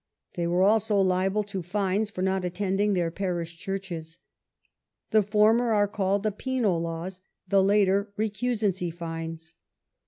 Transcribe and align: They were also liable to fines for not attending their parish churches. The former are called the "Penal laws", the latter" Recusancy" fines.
They 0.33 0.47
were 0.47 0.63
also 0.63 0.99
liable 0.99 1.43
to 1.43 1.61
fines 1.61 2.09
for 2.09 2.23
not 2.23 2.43
attending 2.43 2.93
their 2.93 3.11
parish 3.11 3.55
churches. 3.55 4.17
The 5.11 5.21
former 5.21 5.73
are 5.73 5.87
called 5.87 6.23
the 6.23 6.31
"Penal 6.31 6.81
laws", 6.81 7.21
the 7.47 7.61
latter" 7.61 8.11
Recusancy" 8.17 8.91
fines. 8.91 9.53